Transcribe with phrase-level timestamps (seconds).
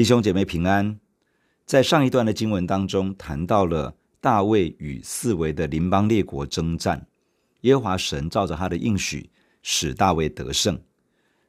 [0.00, 0.98] 弟兄姐妹平安。
[1.66, 7.06] 在上一段的经文当中，谈到了大卫与四围的邻邦列国征战，
[7.60, 9.28] 耶和华神照着他的应许，
[9.60, 10.80] 使大卫得胜。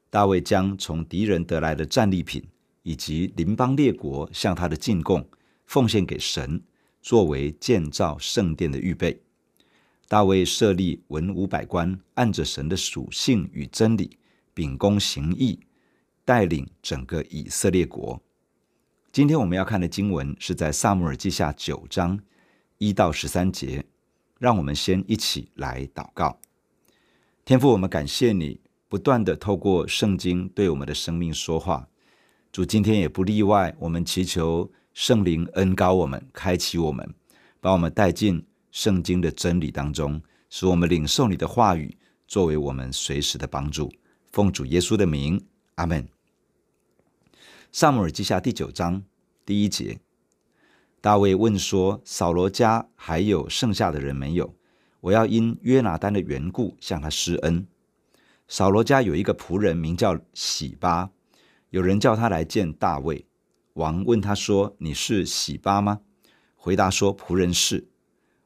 [0.10, 2.46] 大卫将从敌人得来的战利品，
[2.84, 5.26] 以及邻邦列国向他的进贡，
[5.66, 6.62] 奉献给神，
[7.02, 9.18] 作为建造圣殿的预备。
[10.10, 14.18] 大卫设立文武百官，按着神的属性与真理，
[14.54, 15.58] 秉公行义，
[16.26, 18.22] 带领整个以色列国。
[19.12, 22.18] 今天我们要看的经文是在撒母耳记下九章
[22.78, 23.84] 一到十三节。
[24.40, 26.40] 让我们先一起来祷告。
[27.46, 31.88] 天父，我们感谢你不断地透过圣经对我们的生命说话。
[32.52, 37.14] 主，今天也不例外，我们祈求圣灵恩膏我们，开启我们，
[37.60, 41.96] 把我们带进圣经的真理当中，使我们领受你的话语，
[42.28, 43.94] 作为我们随时的帮助。
[44.32, 45.40] 奉主耶稣的名，
[45.76, 46.08] 阿门。
[47.74, 49.02] 撒母耳记下第九章
[49.46, 50.02] 第一节，
[51.00, 54.54] 大卫问说：“扫罗家还有剩下的人没有？
[55.00, 57.66] 我要因约拿单的缘故向他施恩。”
[58.50, 61.12] 扫罗家有一个仆人名叫喜巴，
[61.70, 63.26] 有人叫他来见大卫。
[63.76, 66.02] 王问他说：“你是喜巴吗？”
[66.58, 67.88] 回答说：“仆人是。”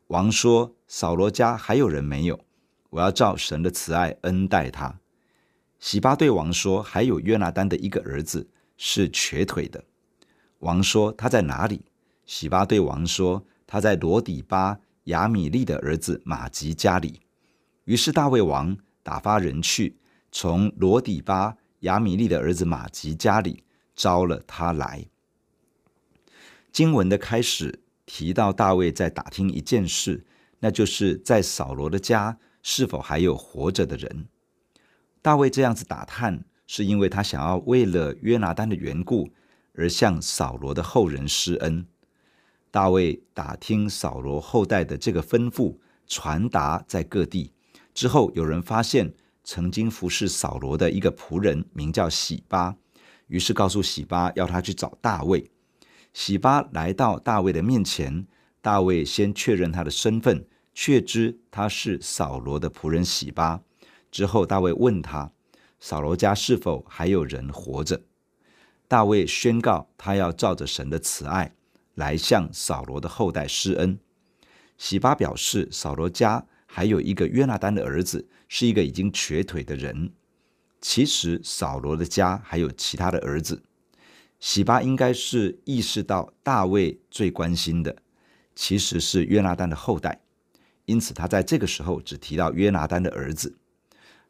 [0.10, 2.40] 王说：“扫罗家还有人没有？
[2.92, 5.00] 我要照神的慈爱恩待他。”
[5.82, 9.84] 喜巴对王说：“还有约拿单的一个儿子是瘸腿的。”
[10.60, 11.86] 王说：“他在哪里？”
[12.26, 17.22] 洗巴对王说：“他在罗底巴亚米利的儿子马吉家里。”
[17.86, 19.98] 于是大卫王打发人去，
[20.32, 23.64] 从罗底巴亚米利的儿子马吉家里
[23.96, 25.06] 招了他来。
[26.72, 27.82] 经文的开始。
[28.08, 30.28] 提到大卫在打听一件事，
[30.60, 34.28] 那就是在扫罗的家是否还有活着的人。
[35.24, 39.30] 大卫这样子打探，是因为他想要为了约拿单的缘故
[39.74, 41.86] 而向扫罗的后人施恩。
[42.72, 45.78] 大卫打听扫罗后代的这个吩咐
[46.08, 47.52] 传达在各地
[47.94, 52.76] 之后，有人发现曾经服侍扫罗的一个仆人名叫喜巴，
[53.28, 55.50] 于是告诉喜巴要他去找大卫。
[56.14, 58.26] 喜巴来到大卫的面前，
[58.62, 63.62] 大卫先确认他的身份，确知他是扫罗的仆人喜巴。
[64.12, 65.32] 之后，大卫问他：
[65.80, 68.02] 扫罗家是否还有人活着？
[68.88, 71.56] 大卫宣告他要照着神的慈爱
[71.96, 74.00] 来向扫罗的后代施恩。
[74.78, 80.12] 洗巴表示，扫罗家还有一个约拿单的儿子，是一个已经瘸腿的人。
[80.82, 83.64] 其实，扫罗的家还有其他的儿子。
[84.40, 87.96] 洗巴应该是意识到大卫最关心的，
[88.54, 90.22] 其实是约拿单的后代，
[90.86, 93.58] 因此他在这个时候只提到约拿单的儿子。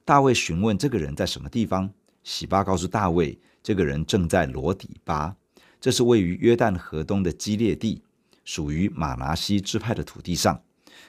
[0.06, 1.92] 大卫询问这个人在什么地方，
[2.24, 5.36] 洗巴告诉大卫，这个人正在罗底巴，
[5.82, 8.04] 这是位于约旦河东的基列地，
[8.44, 10.62] 属于马拿西支派的土地上，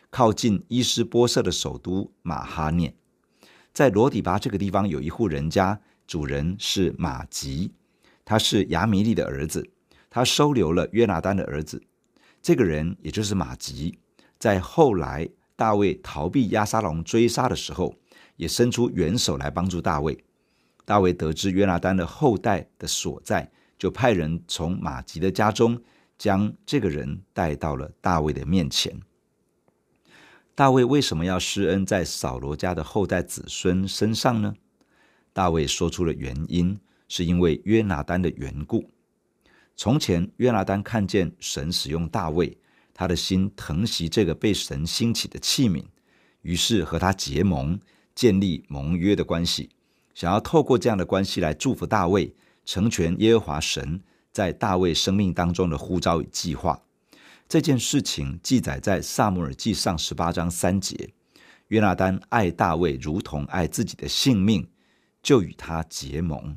[0.09, 2.95] 靠近伊施波设的首都马哈念。
[3.75, 7.73] 在罗底巴这个地方有一户人家，主人是马吉。
[8.25, 9.69] 他是亚米利的儿子，
[10.09, 11.83] 他收留了约拿单的儿子。
[12.41, 13.99] 这个人也就是马吉，
[14.39, 17.95] 在后来大卫逃避押沙龙追杀的时候，
[18.37, 20.25] 也伸出援手来帮助大卫。
[20.85, 25.83] 大卫得知约拿单的后代的所在，就派人从玛吉的家中
[26.17, 29.01] 将这个人带到了大卫的面前。
[30.55, 34.55] 大卫为什么要施恩在扫罗家的后代子孙身上呢？
[35.33, 36.79] 大卫说出了原因。
[37.09, 38.91] 是因为约拿单的缘故。
[39.77, 42.59] 从前约拿单看见神使用大卫，
[42.93, 45.85] 他的心疼惜这个被神兴起的器皿，
[46.43, 47.79] 于是和他结盟，
[48.17, 49.71] 建立盟约的关系，
[50.15, 52.35] 想要透过这样的关系来祝福大卫，
[52.65, 54.01] 成全耶和华神
[54.33, 56.83] 在大卫生命当中的呼召与计划。
[57.49, 61.11] 这件事情记载在撒母耳记上十八章三节。
[61.69, 64.69] 约拿单爱大卫如同爱自己的性命，
[65.23, 66.57] 就与他结盟。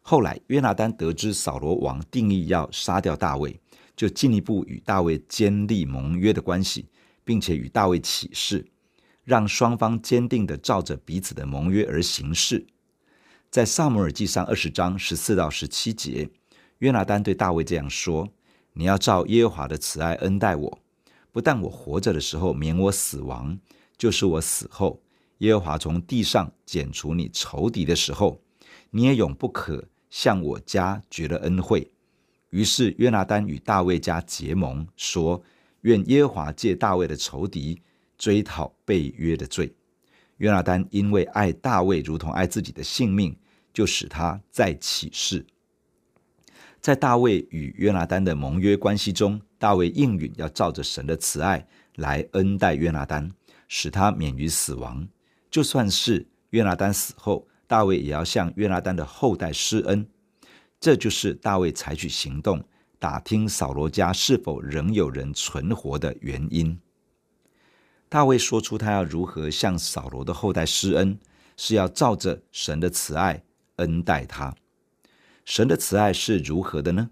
[0.00, 3.60] 后来，约拿单得知扫罗王定意要杀掉大卫，
[3.96, 6.86] 就进一步与大卫建立盟约的关系，
[7.24, 8.64] 并且与大卫起誓，
[9.26, 12.64] 让双方坚定地照着彼此的盟约而行事。
[13.50, 16.30] 在撒母耳记上二十章十四到十七节，
[16.78, 18.28] 约拿单对大卫这样说
[18.74, 20.78] ：“你要照耶和华的慈爱恩待我，
[21.32, 23.58] 不但我活着的时候免我死亡，
[23.98, 25.02] 就是我死后，
[25.38, 28.40] 耶和华从地上剪除你仇敌的时候，
[28.90, 31.90] 你也永不可。”向我家绝了恩惠，
[32.50, 35.42] 于是约拿单与大卫家结盟，说
[35.82, 37.82] ：“愿耶和华借大卫的仇敌
[38.18, 39.74] 追讨背约的罪。”
[40.38, 43.34] 约拿单因为爱大卫如同爱自己的性命，
[43.72, 45.46] 就使他再起誓。
[46.78, 51.66] 在大卫与约拿单的盟约关系中，大卫应允要照着神的慈爱
[51.96, 53.30] 来恩待约拿单，
[53.66, 55.08] 使他免于死亡。
[55.50, 60.06] 就算是约拿单死后，大卫也要向约拿单的后代施恩。
[60.78, 62.62] 这就是大卫采取行动，
[62.98, 66.78] 打听扫罗家是否仍有人存活的原因。
[68.08, 71.18] 大卫说出他要如何向扫罗的后代施恩，
[71.56, 73.42] 是要照着神的慈爱
[73.76, 74.54] 恩待他。
[75.44, 77.10] 神的慈爱是如何的呢？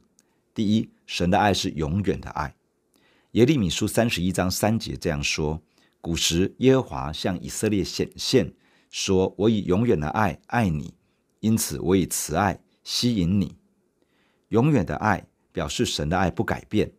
[0.55, 2.55] 第一，神的爱是永远的爱。
[3.33, 5.61] 耶利米书三十一章三节这样说
[6.01, 8.55] ：“古时耶和华向以色列显现，
[8.91, 10.95] 说：我以永远的爱爱你，
[11.41, 13.57] 因此我以慈爱吸引你。
[14.51, 16.93] 永远的爱表示神的爱不改变，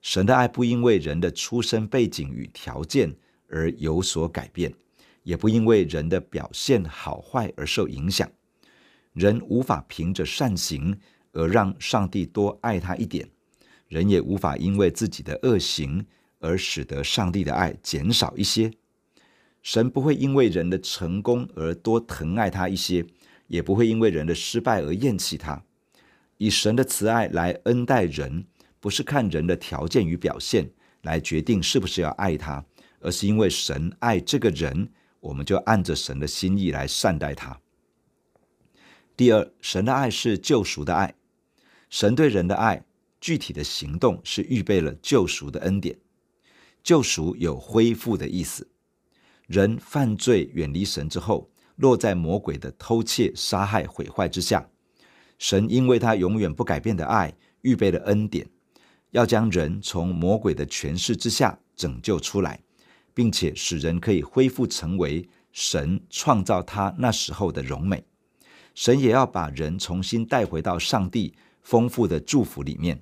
[0.00, 3.16] 神的爱不因为人的出生背景与条件
[3.52, 4.74] 而有所改变，
[5.22, 8.28] 也不因为人的表现好坏而受影响。”
[9.14, 10.98] 人无法凭着善行
[11.32, 13.28] 而让上帝多爱他一点，
[13.86, 16.06] 人也无法因为自己的恶行
[16.38, 18.72] 而使得上帝的爱减少一些。
[19.62, 23.06] 神不会因为人的成功而多疼爱他一些，
[23.48, 25.62] 也不会因为人的失败而厌弃他。
[26.38, 28.46] 以神的慈爱来恩待人，
[28.80, 30.70] 不是看人的条件与表现
[31.02, 32.64] 来决定是不是要爱他，
[33.02, 34.90] 而是因为神爱这个人，
[35.20, 37.60] 我们就按着神的心意来善待他。
[39.16, 41.14] 第二，神的爱是救赎的爱。
[41.90, 42.84] 神对人的爱，
[43.20, 45.98] 具体的行动是预备了救赎的恩典。
[46.82, 48.68] 救赎有恢复的意思。
[49.46, 54.66] 人犯罪远离神之后，落在魔鬼的偷窃、杀害、毁坏之下。
[55.38, 58.48] 神因为他永远不改变的爱，预备了恩典，
[59.10, 62.60] 要将人从魔鬼的权势之下拯救出来，
[63.14, 68.04] 并且使人可以恢复成为神创造他那时候的荣美。
[68.74, 73.00] 神也要把人重新带回到上帝丰富的祝福里面。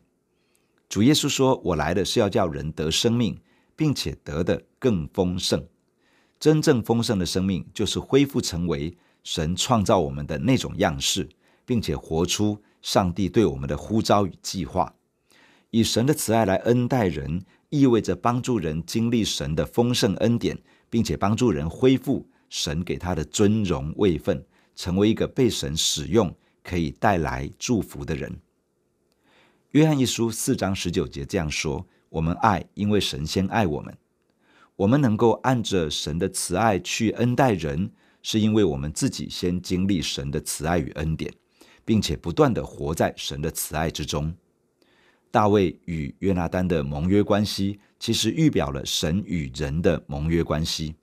[0.88, 3.40] 主耶稣说：“我来的是要叫人得生命，
[3.76, 5.64] 并且得的更丰盛。
[6.40, 11.28] 真正丰盛的生命，就是恢复成为神创造我们的那种样式，
[11.64, 14.92] 并且活出上帝对我们的呼召与计划。
[15.70, 20.58] 以神的慈爱来恩待人，意味着帮助人经历神的丰盛恩典，
[20.88, 24.44] 并且帮助人恢复神给他的尊荣位分。”
[24.76, 28.40] 成为一个被神使用、可以带来祝福的人。
[29.72, 33.94] 约翰一书四章十九节这样说：“我们爱，因为神先爱我们。
[34.76, 37.90] 我们能够按着神的慈爱去恩待人，
[38.22, 41.30] 是因为我们自己先经历神的慈爱与恩典，
[41.84, 44.34] 并且不断地活在神的慈爱之中。”
[45.30, 50.96] 大卫与约拿单的盟约关系，其实预表了神与人的盟约关系。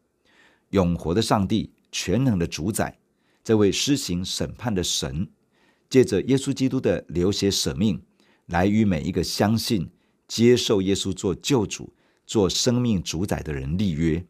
[0.72, 2.98] 永活的上帝，全能的主宰。
[3.44, 5.30] 这位施行审判的神，
[5.90, 8.02] 借着耶稣基督的流血舍命，
[8.48, 9.90] 来与每一个相信、
[10.28, 11.94] 接受耶稣做救主、
[12.26, 14.26] 做生命主宰的人立约。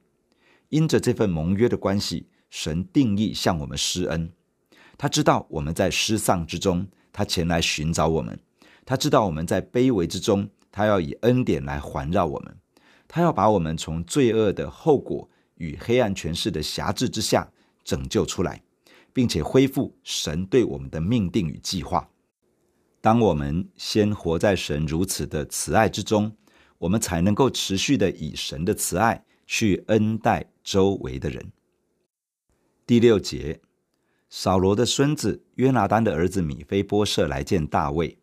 [0.69, 4.31] 因着这份盟约的关系，神定义向我们施恩。
[4.95, 8.37] 他知道我们在失丧之中，他前来寻找我们；
[8.87, 12.57] 他知道我们在卑微之中，他要以恩典来环绕我们。
[13.07, 17.51] 他要把我们从罪恶的后果与黑暗权势的辖制之下
[17.83, 18.63] 拯救出来。
[19.17, 22.07] 并且恢复神对我们的命定与计划。
[23.01, 26.31] 当我们先活在神如此的慈爱之中，
[26.77, 31.51] 我们才能够持续的以神的慈爱去恩待周围的人。
[32.85, 33.59] 第六节，
[34.29, 38.19] 扫罗的孙子约拿单的儿子米非波设来见大卫，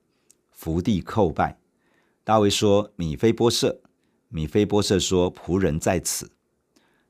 [0.64, 1.58] 伏地叩拜。
[2.24, 3.82] 大卫说：“米非波设。”
[4.32, 6.30] 米非波设说：“仆人在此。”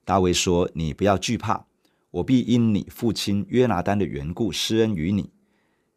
[0.04, 1.66] 大卫说：“你不要惧怕。”
[2.11, 5.30] 我必因你父亲约拿单的缘故施恩于你，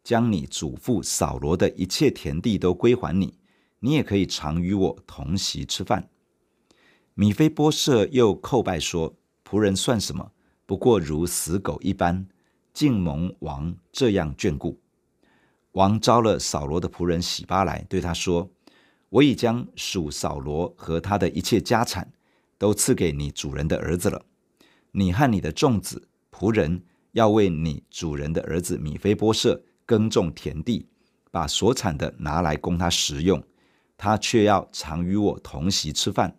[0.04, 3.34] 将你祖父扫罗的一切田地都归还你，
[3.80, 6.08] 你也可以常与我同席吃饭。
[7.14, 10.30] 米非波设又叩拜说：“仆人算什么？
[10.64, 12.28] 不过如死狗一般，
[12.72, 14.78] 竟蒙王这样眷顾。”
[15.72, 18.50] 王召了扫罗的仆人洗巴来，对他说
[19.10, 22.12] ：“我已将属扫罗和他的一切家产
[22.56, 24.24] 都赐给你主人的儿子了。”
[24.92, 26.82] 你和你的众子仆人
[27.12, 30.86] 要为你主人的儿子米非波设耕种田地，
[31.30, 33.42] 把所产的拿来供他食用，
[33.96, 36.36] 他却要常与我同席吃饭。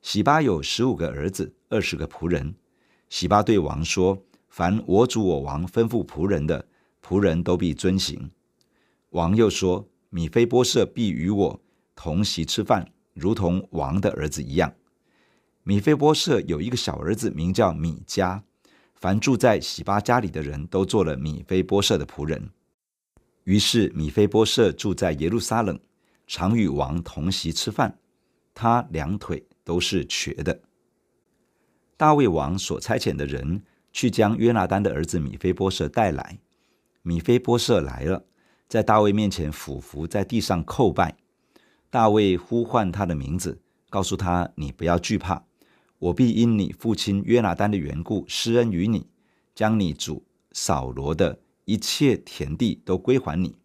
[0.00, 2.54] 洗巴有十五个儿子，二十个仆人。
[3.08, 6.66] 洗巴对王说：“凡我主我王吩咐仆人的，
[7.06, 8.30] 仆人都必遵行。”
[9.16, 11.62] 王又说：“米非波设必与我
[11.94, 14.74] 同席吃饭，如同王的儿子一样。”
[15.64, 18.42] 米非波设有一个小儿子，名叫米迦。
[18.94, 22.50] 凡住在洗巴家里的人都做了米非波设的仆人。
[23.44, 25.80] 于是米非波设住在耶路撒冷，
[26.26, 27.98] 常与王同席吃饭。
[28.52, 30.60] 他两腿都是瘸的。
[31.96, 33.62] 大卫王所差遣的人
[33.94, 36.38] 去将约拿单的儿子米非波设带来。
[37.00, 38.22] 米非波设来了，
[38.68, 41.16] 在大卫面前俯伏在地上叩拜。
[41.90, 45.44] 大卫呼唤他的名字，告诉他：“你不要惧怕，
[45.98, 49.06] 我必因你父亲约拿单的缘故施恩于你，
[49.54, 53.56] 将你主扫罗的。”一切田地都归还你，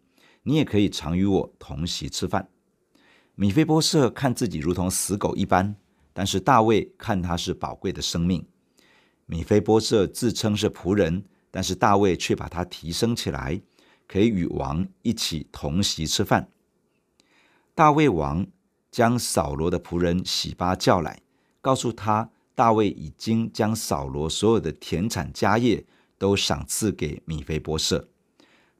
[0.42, 2.48] 你也可以常与我同席吃饭。
[3.36, 5.76] 米非波设看自己如同死狗一般，
[6.12, 8.44] 但是大卫看他是宝贵的生命。
[9.26, 13.62] 米非波设自称是仆人，但是大卫却把他提升起来，
[14.12, 16.48] 可以与王一起同席吃饭。
[17.74, 18.46] 大卫王
[18.90, 21.22] 将扫罗的仆人洗巴叫来，
[21.62, 25.86] 告诉他大卫已经将扫罗所有的田产家业。
[26.18, 28.08] 都赏赐给米非波设。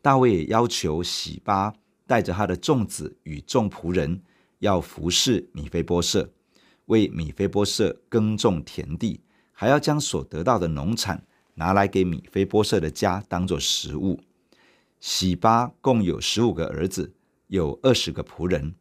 [0.00, 1.74] 大卫也要求洗巴
[2.06, 4.22] 带着他的众子与众仆人，
[4.60, 6.30] 要服侍米非波设，
[6.84, 14.20] 为米非波设耕种田地，还要将所得到的农产拿来给米非波设的家当做食物。
[15.02, 17.12] 洗巴共有十五个儿子，
[17.48, 18.76] 有二十个仆人。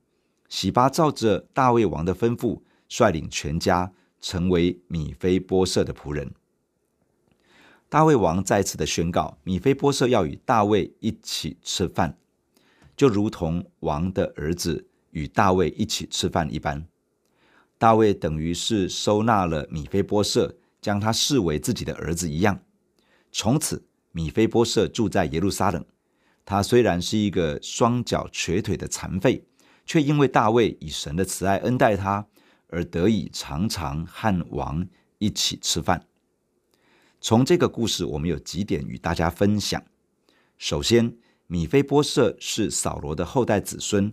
[0.47, 6.31] 洗巴照着大卫王的吩咐，率领全家成为米非波设的仆人。
[7.89, 12.15] 大卫王再次的宣告，米非波设要与大卫一起吃饭，
[12.95, 16.85] 就如同王的儿子与大卫一起吃饭一般。
[17.79, 22.59] 大卫等于是收纳了米非波设，将他视为自己的儿子一样。
[23.31, 25.83] 从此，米非波设住在耶路撒冷。
[26.45, 29.45] 他虽然是一个双脚瘸腿的残废，
[29.85, 32.27] 却因为大卫以神的慈爱恩待他，
[32.67, 34.87] 而得以常常和王
[35.19, 36.07] 一起吃饭。
[37.19, 39.83] 从这个故事，我们有几点与大家分享。
[40.57, 41.15] 首先，
[41.47, 44.11] 米非波设是扫罗的后代子孙，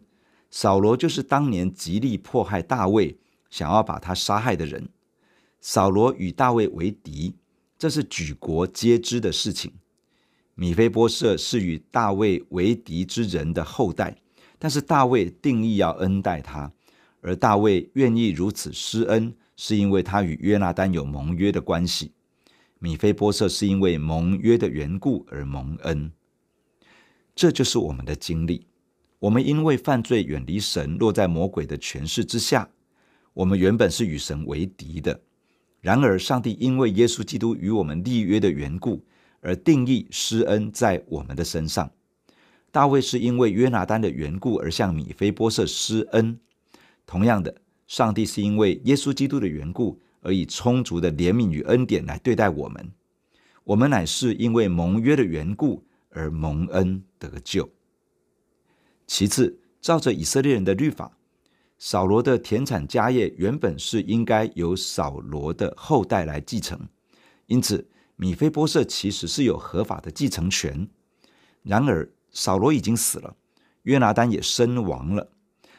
[0.51, 3.19] 扫罗就是当年极力迫害大卫，
[3.49, 4.91] 想要把他杀害的人。
[5.61, 7.35] 扫罗与大卫为敌，
[7.79, 9.73] 这是举国皆知的事情。
[10.61, 14.17] 米非波设是与大卫为敌之人的后代，
[14.59, 16.73] 但是大卫定义要恩待他，
[17.21, 22.11] 而大卫愿意如此施恩，是因为他与约拿单有盟约的关系。
[22.81, 26.11] 米非波设是因为盟约的缘故而蒙恩，
[27.37, 28.67] 这就是我们的经历。
[29.21, 32.69] 我们因为犯罪远离神，落在魔鬼的权势之下。
[33.33, 35.21] 我们原本是与神为敌的，
[35.81, 39.05] 然而上帝因为耶稣基督与我们立约的缘故，
[39.49, 41.91] 而定义施恩在我们的身上。
[42.71, 46.39] 大卫是因为约拿单的缘故而向米非波设施恩，
[47.07, 49.99] 同样的，上帝是因为耶稣基督的缘故。
[50.21, 52.91] 而以充足的怜悯与恩典来对待我们，
[53.63, 57.71] 我们乃是因为盟约的缘故而蒙恩得救。
[59.07, 61.17] 其次，照着以色列人的律法，
[61.79, 66.79] 扫罗的田产家业原本是应该由扫罗的后代来继承，
[67.47, 67.89] 因此
[68.21, 70.89] 米非波设其实是有合法的继承权。
[71.63, 73.37] 然而，扫罗已经死了，
[73.85, 75.31] 约拿单也身亡了。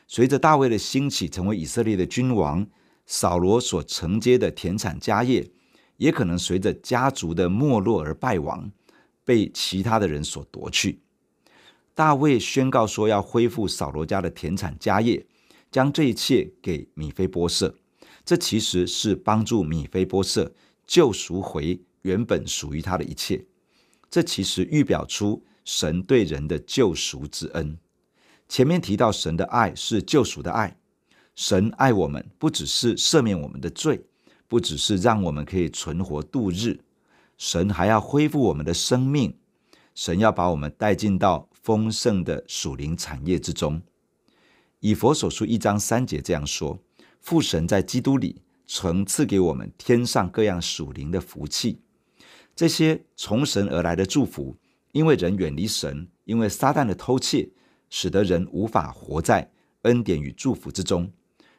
[0.07, 2.65] 随着大卫的兴起，成为以色列的君王。
[3.05, 5.51] 扫罗所承接的田产家业，
[5.97, 8.71] 也可能随着家族的没落而败亡，
[9.25, 11.01] 被其他的人所夺去。
[11.93, 15.25] 大卫宣告说要恢复扫罗家的田产家业，
[15.69, 17.75] 将这一切给米非波设。
[18.23, 20.53] 这其实是帮助米非波设
[20.85, 23.45] 救赎回原本属于他的一切。
[24.09, 27.77] 这其实预表出神对人的救赎之恩。
[28.47, 30.77] 前面提到神的爱是救赎的爱。
[31.35, 34.03] 神爱我们，不只是赦免我们的罪，
[34.47, 36.79] 不只是让我们可以存活度日，
[37.37, 39.37] 神还要恢复我们的生命。
[39.95, 43.81] 神要把我们带进到丰盛的属灵产业之中。
[44.79, 46.79] 以弗所书一章三节这样说：
[47.21, 51.81] 父神在基督里曾赐给我们天上各样属灵的福气。
[52.59, 54.53] 这些从神而来的祝福，
[54.91, 57.49] 因为人远离神，因为撒旦的偷窃，
[57.89, 59.49] 使得人无法活在
[59.83, 61.09] 恩典与祝福之中。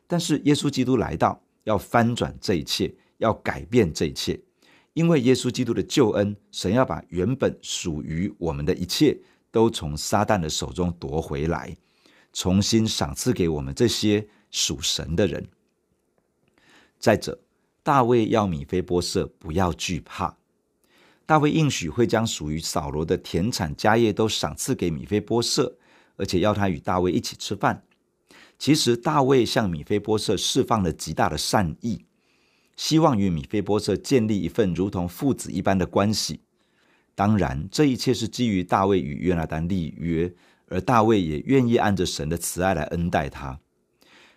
[0.06, 4.38] 但是耶稣基督来到，要翻转这一切，要改变这一切。
[4.92, 9.18] 因为耶稣基督的救恩，神要把原本属于我们的一切，
[9.50, 11.74] 都从撒旦的手中夺回来，
[12.34, 15.48] 重新赏赐给我们这些属神的人。
[16.98, 17.40] 再者，
[17.82, 20.36] 大卫要米非波设不要惧怕，
[21.30, 25.78] 大卫应许会将属于扫罗的田产家业都赏赐给米非波设，
[26.16, 27.84] 而且要他与大卫一起吃饭。
[28.58, 32.04] 其实大卫向米非波设释放了极大的善意，
[32.74, 36.40] 希望与米非波设建立一份如同父子一般的关系。
[37.14, 40.34] 当然，这一切是基于大卫与约拿单立约，
[40.66, 43.60] 而大卫也愿意按着神的慈爱来恩待他。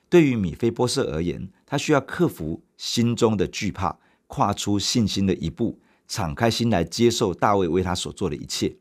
[0.09, 3.97] 对于米非波设而言，他需要克服心中的惧怕，
[4.27, 8.75] 跨出信心的一步，敞开心来接受大卫为他所做的一切，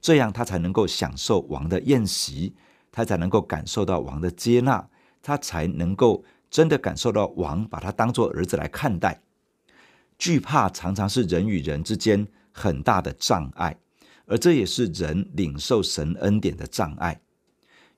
[0.00, 2.54] 这样他才能够享受王的宴席，
[2.92, 4.88] 他才能够感受到王的接纳，
[5.22, 9.22] 他才能够真的感受到王把他当做儿子来看待。
[10.18, 13.76] 惧怕常常是人与人之间很大的障碍，
[14.26, 17.20] 而这也是人领受神恩典的障碍。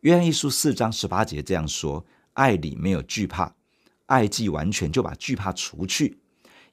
[0.00, 3.54] 约翰一书四章十八节这样说：“爱里没有惧怕，
[4.06, 6.18] 爱既完全，就把惧怕除去，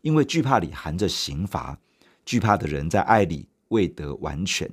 [0.01, 1.79] 因为惧怕里含着刑罚。
[2.25, 4.69] 惧怕的人在爱里未得完全。”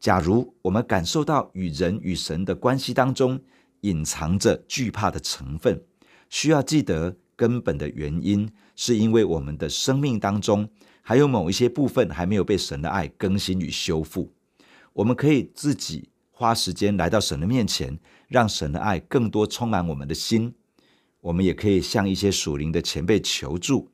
[0.00, 3.40] 假如我们感受到与人与神的关系当中
[3.80, 5.82] 隐藏着惧怕的成分，
[6.28, 10.68] 需要记得根本的原因，是因为我们的生命当中
[11.00, 14.30] 还有某一些部分还没有被神的爱更新与修复。
[14.92, 20.54] 我们可以自己花时间来到神的面前，让神的爱更多充满我们的心。
[21.20, 23.90] 我们也可以向一些属灵的前辈求助，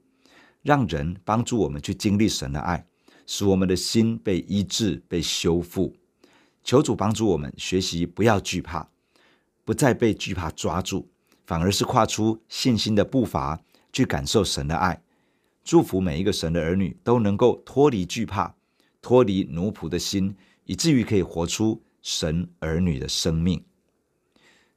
[0.62, 2.86] 让人帮助我们去经历神的爱，
[3.26, 5.94] 使我们的心被医治、被修复。
[6.62, 8.88] 求主帮助我们学习，不要惧怕，
[9.64, 11.08] 不再被惧怕抓住，
[11.46, 13.60] 反而是跨出信心的步伐。
[13.92, 15.02] 去感受神的爱，
[15.64, 18.54] 祝福每一个神的儿女都能够脱离惧怕，
[19.02, 23.64] 脱离奴仆的心，以至于可以活出神儿女的生命。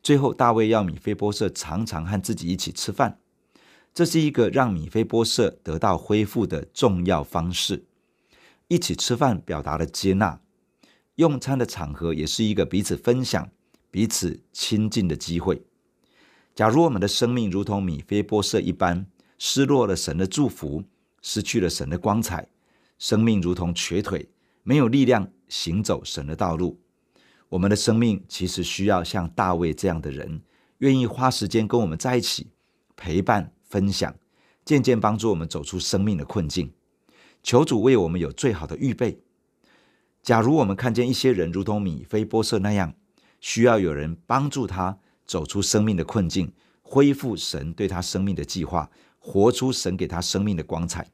[0.02, 3.20] 最后，大卫要米非波设常常和自己一起吃饭，
[3.94, 7.86] 这是一个让米非波设得到恢复的重要方式。
[8.68, 10.42] 一起吃饭表达了接纳，
[11.16, 13.52] 用餐的场合也是一个彼此分享、
[13.92, 15.62] 彼此亲近的机会。
[16.56, 19.06] 假如我们的生命如同米非波设一般，
[19.38, 20.84] 失落了神的祝福，
[21.22, 22.48] 失去了神的光彩，
[22.98, 24.28] 生命如同瘸腿，
[24.64, 26.80] 没有力量行走神的道路。
[27.50, 30.42] 我们的生命其实需要像大卫这样的人，
[30.80, 32.48] 愿意花时间跟我们在一起，
[32.96, 34.14] 陪伴、分享，
[34.64, 36.72] 渐渐帮助我们走出生命的困境。
[37.42, 39.18] 求主为我们有最好的预备。
[40.22, 42.94] 假如我们看见一些人如同米非波设那样，
[43.40, 45.00] 需要有人帮助他。
[45.26, 51.10] 走出生命的困境，恢复神对他生命的计划，活出神给他生命的光彩。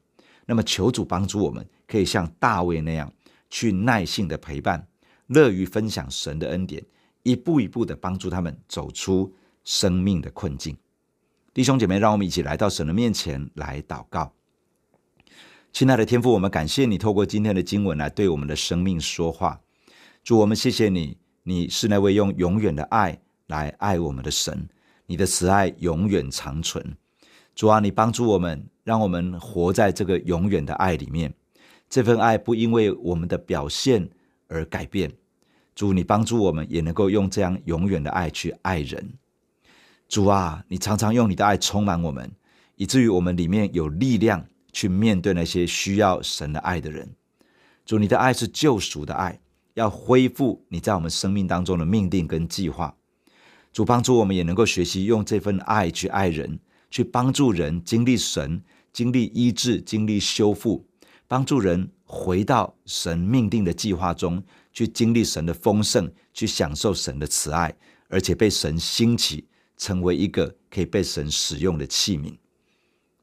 [0.47, 3.13] 那么，求主帮助我们，可以像大卫那样，
[3.49, 4.85] 去耐性的陪伴，
[5.27, 6.83] 乐于分享神的恩典，
[7.21, 9.31] 一步一步的帮助他们走出
[9.63, 10.75] 生命的困境。
[11.59, 14.31] 弟兄姐妹，让我们一起来到神的面前来祷告。
[15.73, 19.59] 亲爱的天父，我们感谢你透过今天的经文来对我们的生命说话。
[20.23, 23.19] 主，我们谢谢你，你是那位用永远的爱。
[23.47, 24.69] 来爱我们的神，
[25.05, 26.95] 你的慈爱永远长存。
[27.53, 31.33] 主啊，你帮助我们，让我们活在这个永远的爱里面。
[31.89, 34.09] 这份爱不因为我们的表现
[34.47, 35.11] 而改变。
[35.75, 39.11] 主，你帮助我们，也能够用这样永远的爱去爱人。
[40.09, 42.31] 主啊，你常常用你的爱充满我们，
[42.77, 44.43] 以至于我们里面有力量
[44.73, 47.13] 去面对那些需要神的爱的人。
[47.85, 49.39] 主，你的爱是救赎的爱，
[49.75, 52.95] 要恢复你在我们生命当中的命定跟计划。
[53.71, 60.83] 主帮助我们，也能够学习用这份爱去爱人，去帮助人经历神、经历医治、经历修复，
[61.27, 64.43] 帮助人回到神命定的计划中，
[64.73, 67.71] 去经历神的丰盛，去享受神的慈爱，
[68.07, 69.45] 而且被神兴起，
[69.79, 72.37] 成为一个可以被神使用的器皿。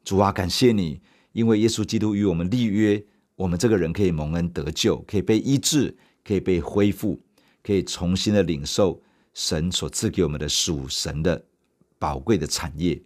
[0.03, 3.05] 主啊，感谢你，因为耶稣基督与我们立约，
[3.37, 7.21] 我们这个人可以蒙恩得救，可以被医治，可以被恢复，
[7.63, 9.01] 可以重新的领受。
[9.35, 11.45] 神所赐给我们的属神的
[11.99, 13.03] 宝贵的产业，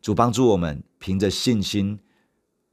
[0.00, 1.98] 主帮助我们凭着信心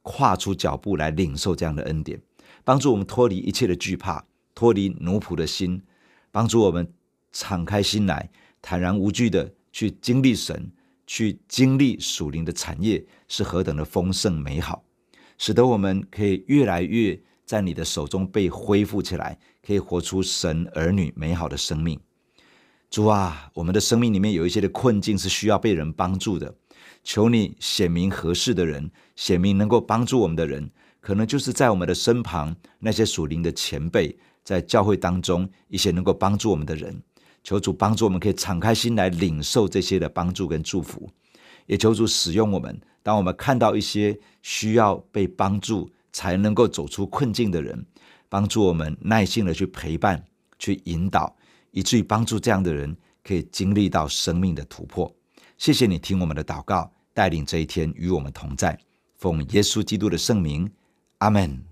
[0.02, 2.22] 跨出脚步来领受这样的恩典，
[2.62, 5.82] 帮助我们脱离一切的惧怕，脱离奴仆的心，
[6.30, 6.92] 帮助我们
[7.32, 8.30] 敞开心来，
[8.60, 10.70] 坦然无惧的去经历神，
[11.06, 14.84] 去经历属灵的产业是何等的丰盛美好，
[15.38, 21.98] 使得我们可以越来越在你的手中被恢复起来，可以活出神儿女美好的生命。
[22.90, 26.54] 主啊，我们的生命里面有一些的困境是需要被人帮助的，
[27.02, 37.02] 求你显明合适的人，显明能够帮助我们的人，可能就是在我们的身旁那些属灵的前辈，在教会当中一些能够帮助我们的人，
[37.42, 41.10] 求主帮助我们，可以敞开心来领受这些的帮助跟祝福，
[41.66, 47.84] 也求主使用我们，当我们看到一些需要被帮助才能够走出困境的人，
[48.28, 50.24] 帮助我们耐心的去陪伴，
[50.58, 51.34] 去引导。
[51.74, 55.10] 以至于帮助这样的人可以经历到生命的突破。
[55.56, 58.78] 谢谢你听我们的祷告，带领这一天与我们同在。
[59.14, 60.70] 奉耶稣基督的圣名，
[61.18, 61.71] 阿门。